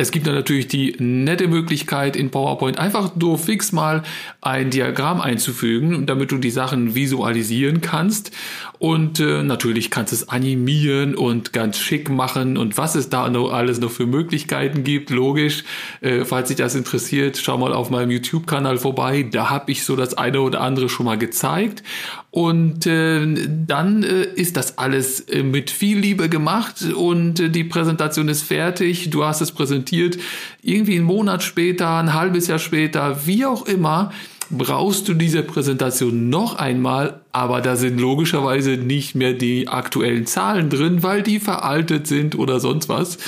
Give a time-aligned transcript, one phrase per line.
[0.00, 4.02] es gibt dann natürlich die nette Möglichkeit in PowerPoint einfach nur fix mal
[4.40, 8.30] ein Diagramm einzufügen, damit du die Sachen visualisieren kannst.
[8.78, 13.28] Und äh, natürlich kannst du es animieren und ganz schick machen und was es da
[13.28, 15.64] noch alles noch für Möglichkeiten gibt, logisch.
[16.00, 19.28] Äh, falls dich das interessiert, schau mal auf meinem YouTube-Kanal vorbei.
[19.30, 21.82] Da habe ich so das eine oder andere schon mal gezeigt.
[22.30, 23.26] Und äh,
[23.66, 28.42] dann äh, ist das alles äh, mit viel Liebe gemacht und äh, die Präsentation ist
[28.42, 29.10] fertig.
[29.10, 30.18] Du hast es präsentiert präsentiert,
[30.62, 34.12] irgendwie einen Monat später, ein halbes Jahr später, wie auch immer,
[34.50, 40.70] brauchst du diese Präsentation noch einmal, aber da sind logischerweise nicht mehr die aktuellen Zahlen
[40.70, 43.18] drin, weil die veraltet sind oder sonst was.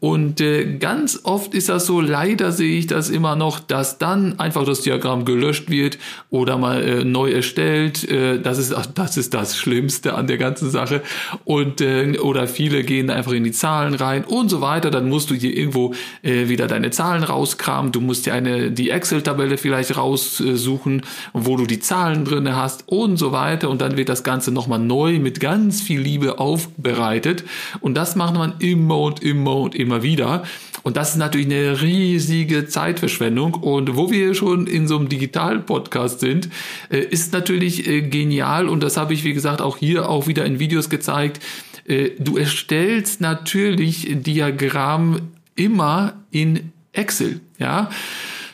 [0.00, 4.38] Und äh, ganz oft ist das so, leider sehe ich das immer noch, dass dann
[4.38, 5.98] einfach das Diagramm gelöscht wird
[6.30, 8.08] oder mal äh, neu erstellt.
[8.08, 11.02] Äh, das, ist, das ist das Schlimmste an der ganzen Sache.
[11.44, 14.92] Und äh, oder viele gehen einfach in die Zahlen rein und so weiter.
[14.92, 17.90] Dann musst du hier irgendwo äh, wieder deine Zahlen rauskramen.
[17.90, 21.02] Du musst dir eine die Excel-Tabelle vielleicht raussuchen,
[21.32, 23.68] wo du die Zahlen drinne hast und so weiter.
[23.68, 27.42] Und dann wird das Ganze nochmal neu mit ganz viel Liebe aufbereitet.
[27.80, 30.44] Und das macht man immer und immer und immer immer wieder.
[30.82, 33.54] Und das ist natürlich eine riesige Zeitverschwendung.
[33.54, 36.48] Und wo wir schon in so einem Digital-Podcast sind,
[36.90, 38.68] äh, ist natürlich äh, genial.
[38.68, 41.42] Und das habe ich, wie gesagt, auch hier auch wieder in Videos gezeigt.
[41.86, 45.20] Äh, du erstellst natürlich Diagramm
[45.56, 47.90] immer in Excel, ja.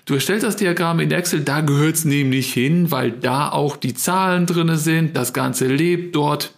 [0.07, 3.95] Du erstellst das Diagramm in Excel, da gehört es nämlich hin, weil da auch die
[3.95, 6.53] Zahlen drinne sind, das Ganze lebt dort.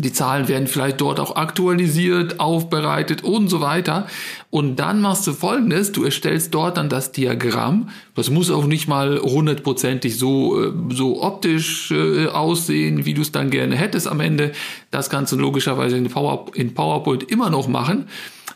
[0.00, 4.06] Die Zahlen werden vielleicht dort auch aktualisiert, aufbereitet und so weiter.
[4.50, 7.90] Und dann machst du folgendes, du erstellst dort dann das Diagramm.
[8.14, 13.30] Das muss auch nicht mal hundertprozentig so, äh, so optisch äh, aussehen, wie du es
[13.30, 14.52] dann gerne hättest am Ende.
[14.90, 18.06] Das kannst du logischerweise in, Power, in PowerPoint immer noch machen.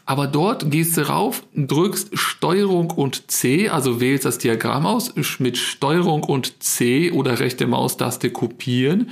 [0.04, 5.56] Aber dort gehst du rauf, drückst Steuerung und C, also wählst das Diagramm aus, mit
[5.56, 9.10] Steuerung und C oder rechte Maustaste kopieren,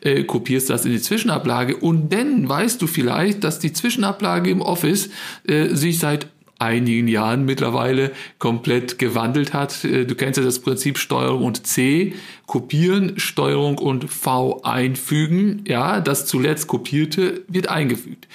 [0.00, 4.62] äh, kopierst das in die Zwischenablage und dann weißt du vielleicht, dass die Zwischenablage im
[4.62, 5.10] Office
[5.46, 6.19] äh, sich seit
[6.60, 9.84] einigen Jahren mittlerweile komplett gewandelt hat.
[9.84, 12.14] Äh, du kennst ja das Prinzip Steuerung und C,
[12.46, 15.64] kopieren, Steuerung und V einfügen.
[15.66, 18.28] Ja, das zuletzt kopierte wird eingefügt.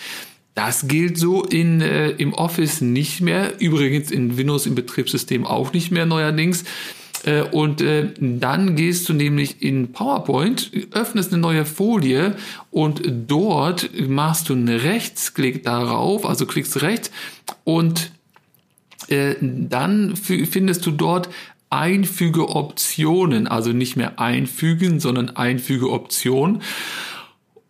[0.56, 5.74] Das gilt so in, äh, im Office nicht mehr, übrigens in Windows im Betriebssystem auch
[5.74, 6.64] nicht mehr neuerdings.
[7.26, 12.36] Äh, und äh, dann gehst du nämlich in PowerPoint, öffnest eine neue Folie
[12.72, 17.12] und dort machst du einen Rechtsklick darauf, also klickst rechts
[17.64, 18.12] und
[19.10, 21.30] äh, dann findest du dort
[21.70, 26.62] Einfüge Optionen, also nicht mehr einfügen, sondern Einfüge Option.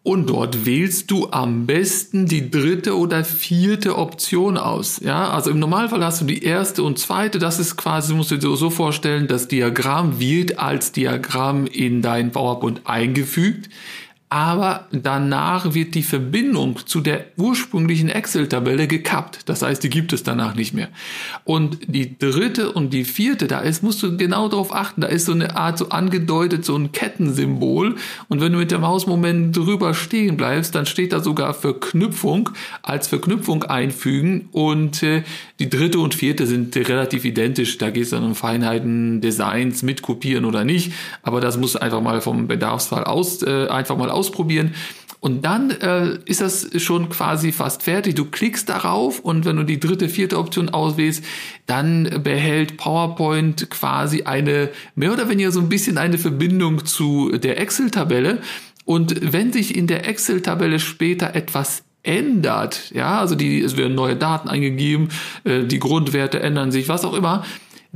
[0.03, 4.99] Und dort wählst du am besten die dritte oder vierte Option aus.
[5.03, 7.39] Ja, also im Normalfall hast du die erste und zweite.
[7.39, 12.31] Das ist quasi, musst du dir so vorstellen, das Diagramm wird als Diagramm in dein
[12.31, 13.69] PowerPoint eingefügt
[14.35, 19.47] aber danach wird die Verbindung zu der ursprünglichen Excel-Tabelle gekappt.
[19.47, 20.89] Das heißt, die gibt es danach nicht mehr.
[21.45, 25.27] Und die dritte und die vierte, da ist, musst du genau darauf achten, da ist
[25.27, 27.95] so eine Art so angedeutet, so ein Kettensymbol.
[28.27, 32.49] Und wenn du mit dem Mausmoment drüber stehen bleibst, dann steht da sogar Verknüpfung
[32.81, 34.49] als Verknüpfung einfügen.
[34.51, 35.23] Und äh,
[35.59, 37.77] die dritte und vierte sind relativ identisch.
[37.77, 40.91] Da geht es dann um Feinheiten, Designs, mit kopieren oder nicht.
[41.23, 44.73] Aber das muss einfach mal vom Bedarfsfall aus, äh, einfach mal aus ausprobieren.
[45.19, 48.13] Und dann äh, ist das schon quasi fast fertig.
[48.13, 51.23] Du klickst darauf und wenn du die dritte, vierte Option auswählst,
[51.65, 57.59] dann behält PowerPoint quasi eine, mehr oder weniger so ein bisschen eine Verbindung zu der
[57.59, 58.39] Excel-Tabelle.
[58.83, 64.15] Und wenn sich in der Excel-Tabelle später etwas ändert, ja, also die, es werden neue
[64.15, 65.09] Daten eingegeben,
[65.43, 67.43] äh, die Grundwerte ändern sich, was auch immer,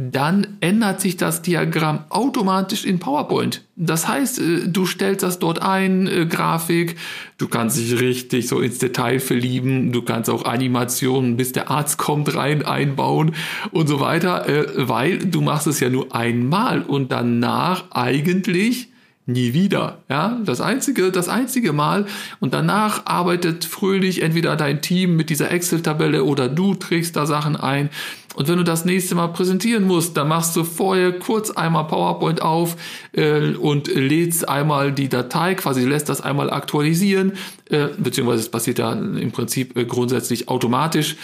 [0.01, 3.65] dann ändert sich das Diagramm automatisch in PowerPoint.
[3.75, 6.95] Das heißt, äh, du stellst das dort ein, äh, Grafik,
[7.37, 11.97] du kannst dich richtig so ins Detail verlieben, du kannst auch Animationen, bis der Arzt
[11.97, 13.35] kommt, rein einbauen
[13.71, 18.87] und so weiter, äh, weil du machst es ja nur einmal und danach eigentlich
[19.29, 19.99] nie wieder.
[20.09, 22.05] Ja, das einzige, das einzige Mal.
[22.39, 27.55] Und danach arbeitet fröhlich entweder dein Team mit dieser Excel-Tabelle oder du trägst da Sachen
[27.55, 27.89] ein.
[28.35, 32.41] Und wenn du das nächste Mal präsentieren musst, dann machst du vorher kurz einmal PowerPoint
[32.41, 32.77] auf
[33.11, 37.33] äh, und lädst einmal die Datei, quasi lässt das einmal aktualisieren,
[37.69, 41.17] äh, beziehungsweise es passiert ja im Prinzip äh, grundsätzlich automatisch.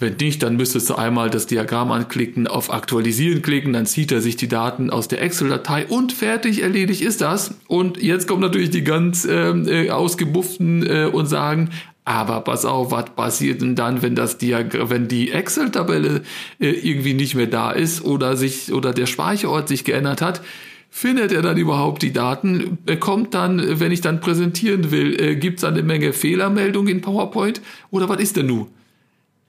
[0.00, 4.20] Wenn nicht, dann müsstest du einmal das Diagramm anklicken, auf Aktualisieren klicken, dann zieht er
[4.20, 7.54] sich die Daten aus der Excel-Datei und fertig, erledigt ist das.
[7.68, 11.70] Und jetzt kommen natürlich die ganz ähm, äh, ausgebufften äh, und sagen,
[12.04, 16.22] aber pass auf, was passiert denn dann, wenn das Diagramm, wenn die Excel-Tabelle
[16.58, 20.42] äh, irgendwie nicht mehr da ist oder sich oder der Speicherort sich geändert hat?
[20.90, 22.78] Findet er dann überhaupt die Daten?
[23.00, 27.62] Kommt dann, wenn ich dann präsentieren will, äh, gibt es eine Menge Fehlermeldungen in PowerPoint?
[27.90, 28.66] Oder was ist denn nun?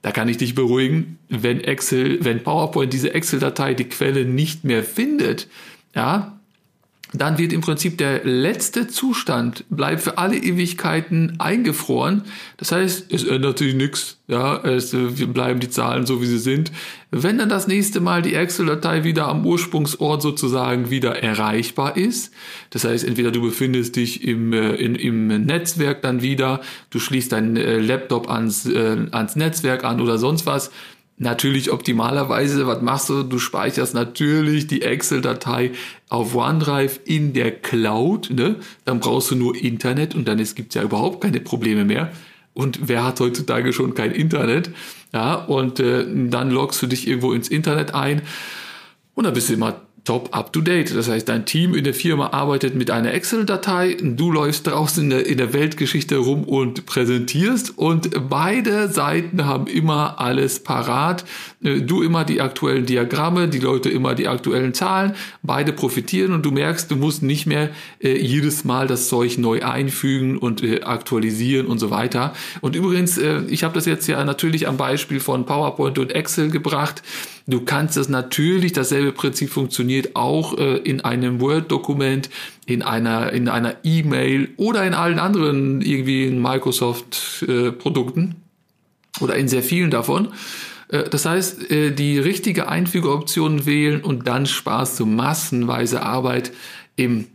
[0.06, 4.84] Da kann ich dich beruhigen, wenn Excel, wenn PowerPoint diese Excel-Datei die Quelle nicht mehr
[4.84, 5.48] findet,
[5.96, 6.35] ja,
[7.12, 12.22] dann wird im Prinzip der letzte Zustand bleibt für alle Ewigkeiten eingefroren.
[12.56, 14.18] Das heißt, es ändert sich nichts.
[14.28, 16.72] Ja, es bleiben die Zahlen so wie sie sind.
[17.12, 22.32] Wenn dann das nächste Mal die Excel-Datei wieder am Ursprungsort sozusagen wieder erreichbar ist,
[22.70, 26.60] das heißt, entweder du befindest dich im, äh, in, im Netzwerk dann wieder,
[26.90, 30.72] du schließt deinen äh, Laptop ans, äh, ans Netzwerk an oder sonst was,
[31.18, 33.22] Natürlich optimalerweise, was machst du?
[33.22, 35.70] Du speicherst natürlich die Excel-Datei
[36.10, 38.28] auf OneDrive in der Cloud.
[38.30, 38.56] Ne?
[38.84, 42.12] Dann brauchst du nur Internet und dann gibt es ja überhaupt keine Probleme mehr.
[42.52, 44.70] Und wer hat heutzutage schon kein Internet?
[45.14, 48.20] Ja, und äh, dann loggst du dich irgendwo ins Internet ein
[49.14, 50.96] und dann bist du immer top up to date.
[50.96, 55.10] Das heißt, dein Team in der Firma arbeitet mit einer Excel-Datei, du läufst draußen in
[55.10, 61.24] der, in der Weltgeschichte rum und präsentierst und beide Seiten haben immer alles parat.
[61.62, 66.46] Äh, du immer die aktuellen Diagramme, die Leute immer die aktuellen Zahlen, beide profitieren und
[66.46, 67.70] du merkst, du musst nicht mehr
[68.00, 72.32] äh, jedes Mal das Zeug neu einfügen und äh, aktualisieren und so weiter.
[72.60, 76.50] Und übrigens, äh, ich habe das jetzt ja natürlich am Beispiel von PowerPoint und Excel
[76.50, 77.02] gebracht.
[77.48, 82.28] Du kannst das natürlich, dasselbe Prinzip funktioniert auch äh, in einem Word-Dokument,
[82.66, 88.34] in einer in einer E-Mail oder in allen anderen irgendwie Microsoft-Produkten
[89.20, 90.32] äh, oder in sehr vielen davon.
[90.88, 96.50] Äh, das heißt, äh, die richtige Einfügeoption wählen und dann sparst du massenweise Arbeit
[96.96, 97.28] im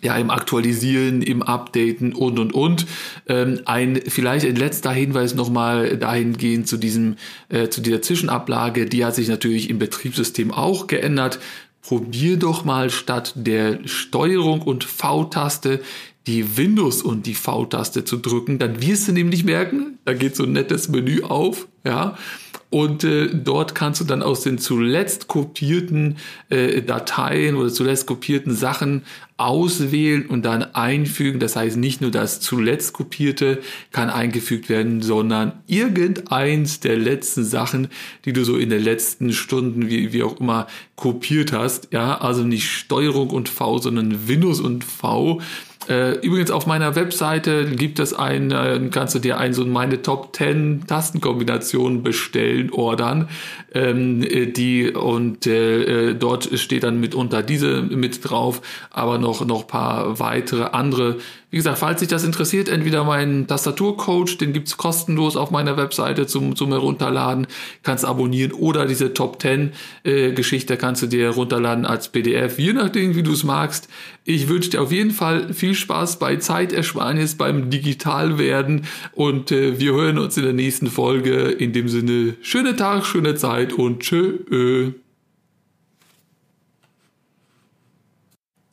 [0.00, 2.86] ja, im Aktualisieren, im Updaten und und und.
[3.28, 7.16] Ähm, ein vielleicht ein letzter Hinweis nochmal dahingehend zu diesem
[7.48, 11.38] äh, zu dieser Zwischenablage, die hat sich natürlich im Betriebssystem auch geändert.
[11.82, 15.80] Probier doch mal statt der Steuerung und V-Taste
[16.26, 20.44] die Windows und die V-Taste zu drücken, dann wirst du nämlich merken, da geht so
[20.44, 22.16] ein nettes Menü auf, ja,
[22.72, 26.16] und äh, dort kannst du dann aus den zuletzt kopierten
[26.48, 29.02] äh, Dateien oder zuletzt kopierten Sachen
[29.36, 31.38] auswählen und dann einfügen.
[31.38, 33.60] Das heißt, nicht nur das zuletzt kopierte
[33.90, 37.88] kann eingefügt werden, sondern irgendeins der letzten Sachen,
[38.24, 40.66] die du so in den letzten Stunden, wie, wie auch immer,
[40.96, 41.88] kopiert hast.
[41.92, 45.42] Ja, also nicht Steuerung und V, sondern Windows und V
[46.22, 50.34] übrigens auf meiner Webseite gibt es ein, äh, kannst du dir ein so meine Top
[50.34, 53.28] 10 Tastenkombinationen bestellen, ordern,
[53.74, 59.44] ähm, äh, die und äh, äh, dort steht dann mitunter diese mit drauf, aber noch
[59.44, 61.16] noch paar weitere andere
[61.52, 66.26] wie gesagt, falls sich das interessiert, entweder meinen Tastaturcoach, den gibt's kostenlos auf meiner Webseite
[66.26, 67.46] zum, zum Herunterladen,
[67.82, 69.72] kannst abonnieren oder diese Top 10
[70.02, 73.90] äh, Geschichte kannst du dir herunterladen als PDF, je nachdem, wie du es magst.
[74.24, 79.92] Ich wünsche dir auf jeden Fall viel Spaß bei Zeitersparnis, beim Digitalwerden und äh, wir
[79.92, 81.50] hören uns in der nächsten Folge.
[81.50, 84.92] In dem Sinne, schöne Tag, schöne Zeit und tschö.